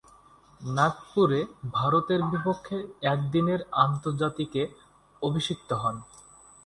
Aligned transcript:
নাগপুরে 0.61 1.39
ভারতের 1.73 2.21
বিপক্ষে 2.31 2.77
একদিনের 3.05 3.59
আন্তর্জাতিকে 3.83 4.61
অভিষিক্ত 5.21 5.69
হন। 5.73 5.95